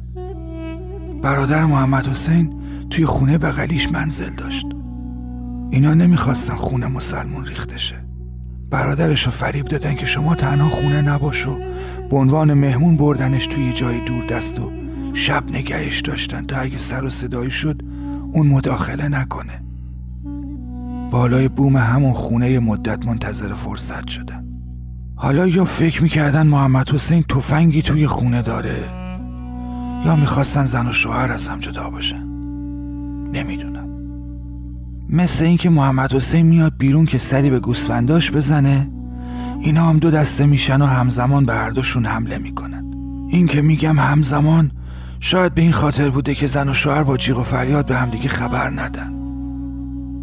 برادر 1.22 1.64
محمد 1.64 2.06
حسین 2.08 2.62
توی 2.90 3.06
خونه 3.06 3.38
بغلیش 3.38 3.88
منزل 3.92 4.30
داشت. 4.30 4.66
اینا 5.70 5.94
نمی‌خواستن 5.94 6.54
خونه 6.54 6.86
مسلمون 6.86 7.44
ریخته 7.44 7.76
شه. 7.76 8.04
برادرش 8.70 9.22
رو 9.22 9.30
فریب 9.30 9.66
دادن 9.66 9.94
که 9.94 10.06
شما 10.06 10.34
تنها 10.34 10.68
خونه 10.68 11.00
نباش 11.00 11.46
و 11.46 11.56
به 12.10 12.16
عنوان 12.16 12.54
مهمون 12.54 12.96
بردنش 12.96 13.46
توی 13.46 13.72
جای 13.72 14.00
دور 14.00 14.26
دست 14.26 14.60
و 14.60 14.72
شب 15.12 15.50
نگهش 15.50 16.00
داشتن 16.00 16.46
تا 16.46 16.56
اگه 16.56 16.78
سر 16.78 17.04
و 17.04 17.10
صدایی 17.10 17.50
شد 17.50 17.82
اون 18.32 18.46
مداخله 18.46 19.08
نکنه. 19.08 19.62
بالای 21.10 21.48
بوم 21.48 21.76
همون 21.76 22.12
خونه 22.12 22.58
مدت 22.58 23.06
منتظر 23.06 23.54
فرصت 23.54 24.08
شدن. 24.08 24.46
حالا 25.16 25.46
یا 25.46 25.64
فکر 25.64 26.02
می‌کردن 26.02 26.46
محمد 26.46 26.90
حسین 26.90 27.22
تفنگی 27.22 27.82
توی 27.82 28.06
خونه 28.06 28.42
داره 28.42 28.84
یا 30.06 30.16
می‌خواستن 30.16 30.64
زن 30.64 30.86
و 30.86 30.92
شوهر 30.92 31.32
از 31.32 31.48
هم 31.48 31.60
جدا 31.60 31.90
باشن. 31.90 32.22
نمی‌دونم. 33.32 33.85
مثل 35.10 35.44
اینکه 35.44 35.70
محمد 35.70 36.12
حسین 36.12 36.46
میاد 36.46 36.72
بیرون 36.78 37.04
که 37.04 37.18
سری 37.18 37.50
به 37.50 37.60
گوسفنداش 37.60 38.30
بزنه 38.30 38.90
اینا 39.60 39.84
هم 39.84 39.98
دو 39.98 40.10
دسته 40.10 40.46
میشن 40.46 40.82
و 40.82 40.86
همزمان 40.86 41.46
به 41.46 41.54
هر 41.54 41.70
دوشون 41.70 42.06
حمله 42.06 42.38
می‌کنن. 42.38 42.84
این 43.30 43.46
که 43.46 43.62
میگم 43.62 43.98
همزمان 43.98 44.70
شاید 45.20 45.54
به 45.54 45.62
این 45.62 45.72
خاطر 45.72 46.10
بوده 46.10 46.34
که 46.34 46.46
زن 46.46 46.68
و 46.68 46.72
شوهر 46.72 47.02
با 47.02 47.16
جیغ 47.16 47.38
و 47.38 47.42
فریاد 47.42 47.86
به 47.86 47.96
همدیگه 47.96 48.28
خبر 48.28 48.70
ندن. 48.70 49.12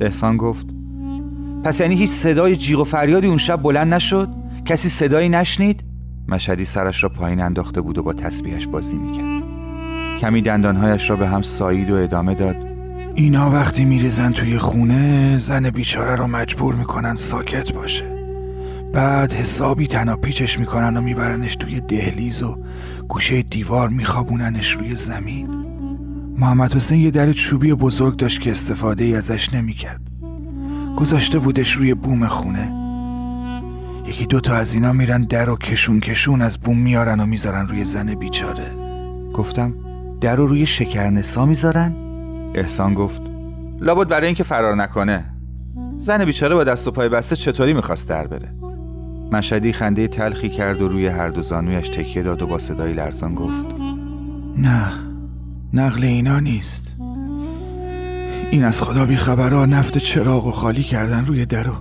احسان 0.02 0.38
گفت. 0.38 0.68
پس 1.63 1.80
یعنی 1.80 1.96
هیچ 1.96 2.10
صدای 2.10 2.56
جیغ 2.56 2.80
و 2.80 2.84
فریادی 2.84 3.28
اون 3.28 3.38
شب 3.38 3.62
بلند 3.62 3.94
نشد؟ 3.94 4.30
کسی 4.66 4.90
صدایی 4.90 5.30
نشنید؟ 5.30 5.84
مشهدی 6.28 6.66
سرش 6.66 7.04
را 7.04 7.10
پایین 7.10 7.42
انداخته 7.42 7.82
بود 7.82 7.98
و 7.98 8.04
با 8.04 8.13
تسبیحش 8.13 8.68
بازی 8.68 8.96
می‌کرد. 8.96 9.44
کمی 10.22 10.42
دندانهایش 10.42 11.10
را 11.10 11.16
به 11.16 11.28
هم 11.28 11.42
سایید 11.42 11.92
و 11.92 11.96
ادامه 11.96 12.34
داد. 12.36 12.73
اینا 13.15 13.50
وقتی 13.50 13.86
میریزن 13.86 14.32
توی 14.32 14.58
خونه 14.58 15.38
زن 15.38 15.70
بیچاره 15.70 16.15
رو 16.15 16.27
مجبور 16.27 16.75
می‌کنن 16.75 17.15
ساکت 17.15 17.74
باشه. 17.74 18.05
بعد 18.93 19.34
حسابی 19.34 19.88
تنها 19.88 20.15
پیچش 20.15 20.60
می‌کنن 20.60 20.98
و 20.98 21.01
میبرنش 21.01 21.55
توی 21.55 21.79
دهلیز 21.79 22.43
و 22.43 22.58
گوشه 23.08 23.41
دیوار 23.41 23.89
میخوابوننش 23.89 24.72
روی 24.72 24.96
زمین. 24.96 25.48
محمد 26.38 26.75
حسین 26.75 27.00
یه 27.00 27.12
در 27.12 27.32
چوبی 27.32 27.74
بزرگ 27.74 28.17
داشت 28.17 28.41
که 28.41 28.51
استفاده 28.51 29.03
ای 29.03 29.15
ازش 29.15 29.53
نمی‌کرد. 29.53 30.01
گذاشته 30.98 31.39
بودش 31.39 31.72
روی 31.72 31.93
بوم 31.93 32.27
خونه. 32.27 32.74
یکی 34.08 34.25
دوتا 34.25 34.55
از 34.55 34.74
اینا 34.74 34.93
میرن 34.93 35.22
در 35.22 35.50
و 35.50 35.55
کشون 35.55 36.00
کشون 36.00 36.41
از 36.41 36.58
بوم 36.58 36.77
میارن 36.77 37.20
و 37.20 37.25
می‌ذارن 37.25 37.67
روی 37.67 37.86
زن 37.86 38.15
بیچاره. 38.15 38.72
گفتم 39.34 39.74
در 40.22 40.36
رو 40.36 40.48
روی 40.48 40.65
شکرنسا 40.65 41.46
می‌ذارن؟ 41.46 41.96
احسان 42.55 42.93
گفت 42.93 43.22
لابد 43.79 44.07
برای 44.07 44.25
اینکه 44.25 44.43
فرار 44.43 44.75
نکنه. 44.75 45.25
زن 45.98 46.25
بیچاره 46.25 46.55
با 46.55 46.63
دست 46.63 46.88
و 46.88 46.91
پای 46.91 47.10
بسته 47.10 47.36
چطوری 47.36 47.74
می‌خواست 47.74 48.10
در 48.10 48.27
بره؟ 48.27 48.53
مشهدی 49.31 49.74
خنده 49.74 50.07
تلخی 50.07 50.50
کرد 50.50 50.81
و 50.81 50.88
روی 50.88 51.07
هر 51.07 51.29
دو 51.29 51.41
زانویش 51.41 51.89
تکیه 51.89 52.24
داد 52.24 52.41
و 52.41 52.48
با 52.48 52.60
صدای 52.60 52.93
لرزان 52.93 53.36
گفت 53.36 53.65
نه 54.57 54.91
نقل 55.74 56.03
اینا 56.03 56.39
نیست. 56.39 56.95
این 58.51 58.63
از 58.63 58.81
خدا 58.81 59.05
بی 59.05 59.15
خبرها 59.15 59.65
نفت 59.65 59.98
چراغ 59.98 60.48
و 60.48 60.51
خالی 60.51 60.83
کردن 60.83 61.25
روی 61.25 61.45
در 61.45 61.69
و 61.69 61.74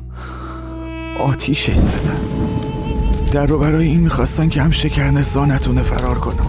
آتیشش 1.20 1.76
زدن. 1.76 2.20
در 3.32 3.46
رو 3.46 3.58
برای 3.58 3.86
این 3.86 4.00
می‌خواستن 4.00 4.48
که 4.48 4.62
هم 4.62 4.70
شکرنسا 4.70 5.44
نتونه 5.44 5.80
فرار 5.82 6.18
کنه 6.18 6.42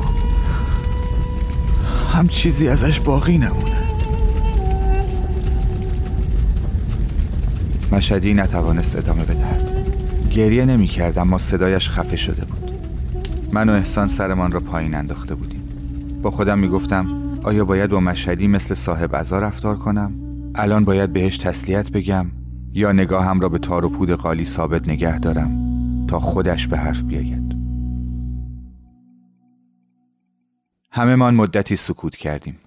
هم 2.13 2.27
چیزی 2.27 2.67
ازش 2.67 2.99
باقی 2.99 3.37
نمونه. 3.37 3.82
مشهدی 7.93 8.33
نتوانست 8.33 8.95
ادامه 8.95 9.23
بدهد. 9.23 9.87
گریه 10.31 10.65
نمی 10.65 10.87
کرد 10.87 11.19
اما 11.19 11.37
صدایش 11.37 11.89
خفه 11.89 12.15
شده 12.15 12.45
بود. 12.45 12.71
من 13.51 13.69
و 13.69 13.73
احسان 13.73 14.07
سرمان 14.07 14.51
را 14.51 14.59
پایین 14.59 14.95
انداخته 14.95 15.35
بودیم. 15.35 15.63
با 16.21 16.31
خودم 16.31 16.59
می 16.59 16.67
گفتم 16.67 17.33
آیا 17.43 17.65
باید 17.65 17.89
با 17.89 17.99
مشهدی 17.99 18.47
مثل 18.47 18.73
صاحب 18.73 19.15
ازا 19.15 19.39
رفتار 19.39 19.77
کنم؟ 19.77 20.13
الان 20.55 20.85
باید 20.85 21.13
بهش 21.13 21.37
تسلیت 21.37 21.91
بگم 21.91 22.31
یا 22.73 22.91
نگاهم 22.91 23.39
را 23.39 23.49
به 23.49 23.59
تار 23.59 23.85
و 23.85 23.89
پود 23.89 24.11
قالی 24.11 24.45
ثابت 24.45 24.87
نگه 24.87 25.19
دارم 25.19 25.51
تا 26.07 26.19
خودش 26.19 26.67
به 26.67 26.77
حرف 26.77 27.01
بیاید؟ 27.01 27.55
همه 30.91 31.15
من 31.15 31.35
مدتی 31.35 31.75
سکوت 31.75 32.15
کردیم. 32.15 32.59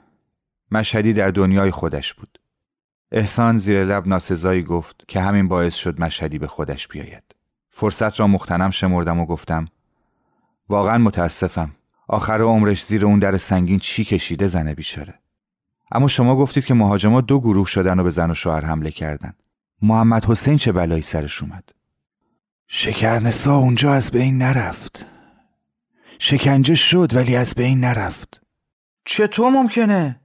مشهدی 0.71 1.13
در 1.13 1.31
دنیای 1.31 1.71
خودش 1.71 2.15
بود. 2.15 2.39
احسان 3.13 3.57
زیر 3.57 3.85
لب 3.85 4.07
ناسزایی 4.07 4.63
گفت 4.63 5.05
که 5.09 5.21
همین 5.21 5.49
باعث 5.49 5.75
شد 5.75 6.01
مشهدی 6.01 6.39
به 6.39 6.47
خودش 6.47 6.89
بیاید. 6.89 7.23
فرصت 7.71 8.21
را 8.21 8.27
مختنم 8.27 8.71
شمردم 8.71 9.21
و 9.21 9.27
گفتم 9.27 9.69
واقعا 10.69 10.99
متاسفم. 10.99 11.73
آخر 12.09 12.41
عمرش 12.41 12.85
زیر 12.85 13.07
اون 13.07 13.19
در 13.19 13.37
سنگین 13.37 13.79
چی 13.79 14.05
کشیده 14.05 14.47
زنه 14.47 14.75
بیچاره. 14.75 15.15
اما 15.93 16.09
شما 16.09 16.37
گفتید 16.37 16.65
که 16.65 16.75
مهاجما 16.75 17.21
دو 17.21 17.41
گروه 17.41 17.67
شدن 17.67 17.99
و 17.99 18.03
به 18.03 18.11
زن 18.11 18.31
و 18.31 18.35
شوهر 18.35 18.65
حمله 18.65 18.91
کردن. 18.91 19.33
محمد 19.83 20.25
حسین 20.25 20.57
چه 20.57 20.73
بلایی 20.73 21.03
سرش 21.03 21.43
اومد؟ 21.43 21.71
شکرنسا 22.67 23.57
اونجا 23.57 23.93
از 23.95 24.11
بین 24.11 24.39
نرفت. 24.39 25.07
شکنجه 26.19 26.75
شد 26.75 27.15
ولی 27.15 27.37
از 27.37 27.55
بین 27.55 27.81
نرفت. 27.81 28.43
چطور 29.05 29.53
ممکنه؟ 29.53 30.21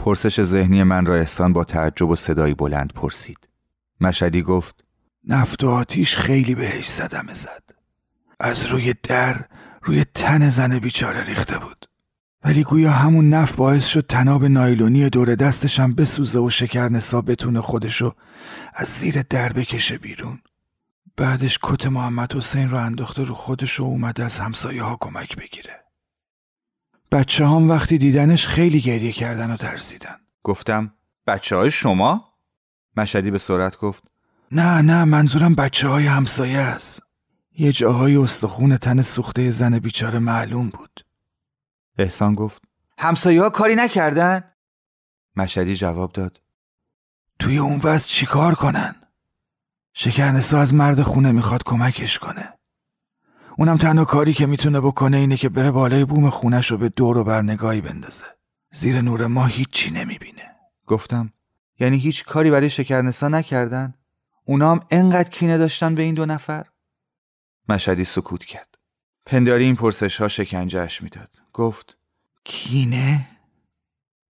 پرسش 0.00 0.42
ذهنی 0.42 0.82
من 0.82 1.06
را 1.06 1.14
احسان 1.14 1.52
با 1.52 1.64
تعجب 1.64 2.08
و 2.08 2.16
صدایی 2.16 2.54
بلند 2.54 2.92
پرسید. 2.92 3.38
مشدی 4.00 4.42
گفت 4.42 4.84
نفت 5.28 5.64
و 5.64 5.68
آتیش 5.68 6.16
خیلی 6.16 6.54
بهش 6.54 6.88
صدمه 6.88 7.34
زد. 7.34 7.62
از 8.40 8.66
روی 8.66 8.94
در 9.02 9.36
روی 9.82 10.04
تن 10.14 10.48
زن 10.48 10.78
بیچاره 10.78 11.24
ریخته 11.24 11.58
بود. 11.58 11.86
ولی 12.44 12.64
گویا 12.64 12.90
همون 12.90 13.30
نفت 13.30 13.56
باعث 13.56 13.86
شد 13.86 14.06
تناب 14.06 14.44
نایلونی 14.44 15.10
دور 15.10 15.34
دستشم 15.34 15.94
بسوزه 15.94 16.38
و 16.38 16.50
شکرنسا 16.50 17.20
بتونه 17.20 17.60
خودشو 17.60 18.14
از 18.74 18.86
زیر 18.86 19.22
در 19.22 19.52
بکشه 19.52 19.98
بیرون. 19.98 20.38
بعدش 21.16 21.58
کت 21.62 21.86
محمد 21.86 22.34
حسین 22.34 22.70
رو 22.70 22.76
انداخته 22.76 23.24
رو 23.24 23.34
خودش 23.34 23.80
و 23.80 23.84
اومده 23.84 24.24
از 24.24 24.38
همسایه 24.38 24.82
ها 24.82 24.96
کمک 25.00 25.36
بگیره. 25.36 25.79
بچه 27.12 27.46
هم 27.46 27.70
وقتی 27.70 27.98
دیدنش 27.98 28.46
خیلی 28.46 28.80
گریه 28.80 29.12
کردن 29.12 29.50
و 29.50 29.56
ترسیدن 29.56 30.16
گفتم 30.42 30.94
بچه 31.26 31.56
های 31.56 31.70
شما؟ 31.70 32.34
مشدی 32.96 33.30
به 33.30 33.38
سرعت 33.38 33.76
گفت 33.76 34.02
نه 34.52 34.82
نه 34.82 35.04
منظورم 35.04 35.54
بچه 35.54 35.88
های 35.88 36.06
همسایه 36.06 36.58
است 36.58 37.02
یه 37.58 37.72
جاهای 37.72 38.16
استخون 38.16 38.76
تن 38.76 39.02
سوخته 39.02 39.50
زن 39.50 39.78
بیچاره 39.78 40.18
معلوم 40.18 40.68
بود 40.68 41.00
احسان 41.98 42.34
گفت 42.34 42.62
همسایه 42.98 43.42
ها 43.42 43.50
کاری 43.50 43.74
نکردن؟ 43.74 44.44
مشدی 45.36 45.76
جواب 45.76 46.12
داد 46.12 46.40
توی 47.38 47.58
اون 47.58 47.80
وضع 47.84 48.08
چیکار 48.08 48.54
کنن؟ 48.54 48.94
شکرنسا 49.92 50.58
از 50.58 50.74
مرد 50.74 51.02
خونه 51.02 51.32
می‌خواد 51.32 51.62
کمکش 51.66 52.18
کنه 52.18 52.59
اونم 53.60 53.76
تنها 53.76 54.04
کاری 54.04 54.32
که 54.32 54.46
می‌تونه 54.46 54.80
بکنه 54.80 55.16
اینه 55.16 55.36
که 55.36 55.48
بره 55.48 55.70
بالای 55.70 56.04
بوم 56.04 56.30
خونش 56.30 56.70
رو 56.70 56.78
به 56.78 56.88
دور 56.88 57.18
و 57.18 57.24
بر 57.24 57.42
نگاهی 57.42 57.80
بندازه 57.80 58.24
زیر 58.72 59.00
نور 59.00 59.26
ما 59.26 59.46
هیچی 59.46 59.90
نمی‌بینه 59.90 60.50
گفتم 60.86 61.32
یعنی 61.80 61.98
هیچ 61.98 62.24
کاری 62.24 62.50
برای 62.50 62.70
شکرنسا 62.70 63.28
نکردن؟ 63.28 63.94
اونا 64.44 64.72
هم 64.72 64.80
انقدر 64.90 65.28
کینه 65.28 65.58
داشتن 65.58 65.94
به 65.94 66.02
این 66.02 66.14
دو 66.14 66.26
نفر؟ 66.26 66.66
مشهدی 67.68 68.04
سکوت 68.04 68.44
کرد 68.44 68.78
پنداری 69.26 69.64
این 69.64 69.76
پرسش 69.76 70.20
ها 70.20 70.28
شکنجهش 70.28 71.02
می‌داد 71.02 71.30
گفت 71.52 71.96
کینه؟ 72.44 73.26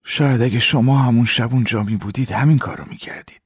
شاید 0.04 0.42
اگه 0.42 0.58
شما 0.58 0.98
همون 0.98 1.24
شب 1.24 1.52
اونجا 1.52 1.82
می 1.82 1.96
بودید 1.96 2.32
همین 2.32 2.58
کارو 2.58 2.84
می‌کردید 2.84 3.42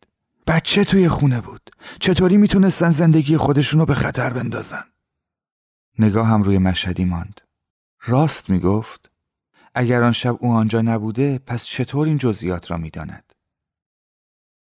بچه 0.46 0.84
توی 0.84 1.08
خونه 1.08 1.40
بود 1.40 1.70
چطوری 2.00 2.36
می‌تونستن 2.36 2.90
زندگی 2.90 3.36
خودشونو 3.36 3.84
به 3.84 3.94
خطر 3.94 4.30
بندازن؟ 4.30 4.84
نگاه 5.98 6.26
هم 6.26 6.42
روی 6.42 6.58
مشهدی 6.58 7.04
ماند. 7.04 7.40
راست 8.02 8.50
می‌گفت 8.50 9.10
اگر 9.74 10.02
آن 10.02 10.12
شب 10.12 10.36
او 10.40 10.52
آنجا 10.52 10.82
نبوده 10.82 11.38
پس 11.38 11.64
چطور 11.64 12.06
این 12.06 12.18
جزئیات 12.18 12.70
را 12.70 12.76
می‌داند؟ 12.76 13.32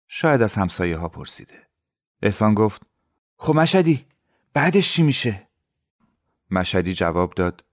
شاید 0.08 0.42
از 0.42 0.56
همسایه 0.56 0.98
ها 0.98 1.10
پرسیده. 1.10 1.68
احسان 2.22 2.54
گفت 2.54 2.82
خب 3.38 3.56
مشهدی 3.56 4.06
بعدش 4.54 4.94
چی 4.94 5.04
میشه؟ 5.04 5.48
مشهدی 6.52 6.94
جواب 6.94 7.34
داد 7.34 7.64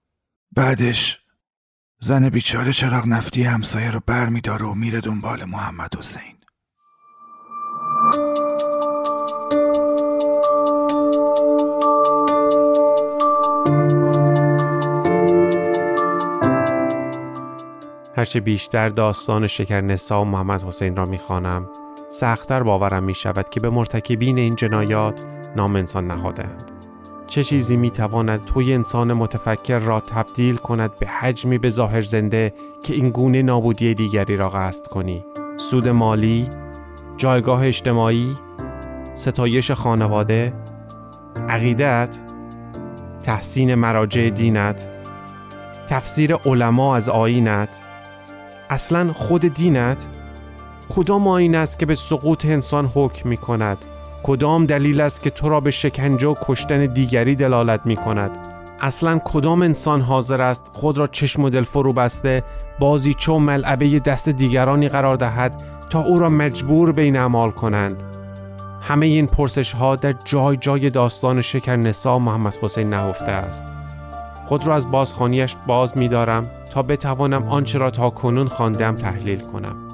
بعدش 0.51 1.19
زن 1.99 2.29
بیچاره 2.29 2.73
چراغ 2.73 3.07
نفتی 3.07 3.43
همسایه 3.43 3.91
رو 3.91 3.99
بر 4.05 4.29
میداره 4.29 4.65
و 4.65 4.73
میره 4.73 5.01
دنبال 5.01 5.45
محمد 5.45 5.95
حسین. 5.95 6.34
هرچه 18.17 18.39
بیشتر 18.39 18.89
داستان 18.89 19.47
شکرنسا 19.47 20.21
و 20.21 20.25
محمد 20.25 20.63
حسین 20.63 20.95
را 20.95 21.05
می‌خوانم 21.05 21.69
سختتر 22.09 22.63
باورم 22.63 23.03
می 23.03 23.13
شود 23.13 23.49
که 23.49 23.59
به 23.59 23.69
مرتکبین 23.69 24.37
این 24.37 24.55
جنایات 24.55 25.25
نام 25.55 25.75
انسان 25.75 26.07
نهادند. 26.07 26.71
چه 27.27 27.43
چیزی 27.43 27.77
می 27.77 27.91
تواند 27.91 28.43
توی 28.43 28.73
انسان 28.73 29.13
متفکر 29.13 29.79
را 29.79 29.99
تبدیل 29.99 30.55
کند 30.55 30.95
به 30.99 31.07
حجمی 31.07 31.57
به 31.57 31.69
ظاهر 31.69 32.01
زنده 32.01 32.53
که 32.83 32.93
این 32.93 33.09
گونه 33.09 33.41
نابودی 33.41 33.93
دیگری 33.93 34.37
را 34.37 34.49
قصد 34.49 34.87
کنی؟ 34.87 35.25
سود 35.57 35.87
مالی، 35.87 36.49
جایگاه 37.17 37.67
اجتماعی، 37.67 38.35
ستایش 39.15 39.71
خانواده، 39.71 40.53
عقیدت، 41.49 42.17
تحسین 43.23 43.75
مراجع 43.75 44.29
دینت، 44.29 44.87
تفسیر 45.87 46.35
علما 46.35 46.95
از 46.95 47.09
آینت، 47.09 47.84
اصلا 48.69 49.13
خود 49.13 49.41
دینت؟ 49.41 50.05
کدام 50.95 51.27
آین 51.27 51.55
است 51.55 51.79
که 51.79 51.85
به 51.85 51.95
سقوط 51.95 52.45
انسان 52.45 52.85
حکم 52.95 53.29
می 53.29 53.37
کند 53.37 53.77
کدام 54.23 54.65
دلیل 54.65 55.01
است 55.01 55.21
که 55.21 55.29
تو 55.29 55.49
را 55.49 55.59
به 55.59 55.71
شکنجه 55.71 56.27
و 56.27 56.35
کشتن 56.47 56.85
دیگری 56.85 57.35
دلالت 57.35 57.81
می 57.85 57.95
کند 57.95 58.31
اصلا 58.81 59.19
کدام 59.19 59.61
انسان 59.61 60.01
حاضر 60.01 60.41
است 60.41 60.71
خود 60.73 60.97
را 60.97 61.07
چشم 61.07 61.43
و 61.43 61.49
دل 61.49 61.63
فرو 61.63 61.93
بسته 61.93 62.43
بازیچه 62.79 63.31
و 63.31 63.39
ملعبه 63.39 63.99
دست 63.99 64.29
دیگرانی 64.29 64.89
قرار 64.89 65.15
دهد 65.15 65.63
تا 65.89 66.01
او 66.01 66.19
را 66.19 66.29
مجبور 66.29 66.91
بین 66.91 67.17
اعمال 67.17 67.51
کنند؟ 67.51 68.03
همه 68.81 69.05
این 69.05 69.27
پرسش 69.27 69.73
ها 69.73 69.95
در 69.95 70.11
جای 70.25 70.57
جای 70.57 70.89
داستان 70.89 71.41
شکر 71.41 71.75
نسا 71.75 72.19
محمد 72.19 72.55
حسین 72.61 72.89
نهفته 72.89 73.31
است. 73.31 73.65
خود 74.45 74.67
را 74.67 74.75
از 74.75 74.91
بازخانیش 74.91 75.55
باز 75.67 75.97
می 75.97 76.07
دارم 76.07 76.43
تا 76.71 76.81
بتوانم 76.81 77.47
آنچه 77.47 77.79
را 77.79 77.91
تا 77.91 78.09
کنون 78.09 78.47
خواندم 78.47 78.95
تحلیل 78.95 79.39
کنم. 79.39 79.87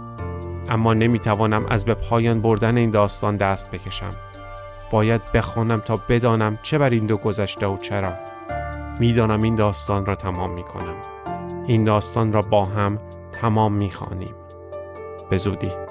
اما 0.70 0.94
نمی 0.94 1.20
توانم 1.20 1.66
از 1.66 1.86
به 1.86 1.94
پایان 1.94 2.42
بردن 2.42 2.78
این 2.78 2.92
داستان 2.92 3.38
دست 3.38 3.72
بکشم. 3.72 4.10
باید 4.92 5.22
بخوانم 5.34 5.80
تا 5.80 6.00
بدانم 6.10 6.60
چه 6.64 6.78
بر 6.78 6.90
این 6.90 7.06
دو 7.06 7.18
گذشته 7.18 7.68
و 7.68 7.78
چرا. 7.78 8.14
می‌دانم 9.00 9.42
این 9.42 9.56
داستان 9.56 10.06
را 10.06 10.16
تمام 10.16 10.52
می 10.52 10.64
کنم 10.64 10.96
این 11.68 11.84
داستان 11.84 12.34
را 12.34 12.42
با 12.42 12.66
هم 12.66 13.00
تمام 13.32 13.74
می 13.74 13.92
خانیم. 13.92 14.34
به 15.30 15.38
زودی. 15.38 15.91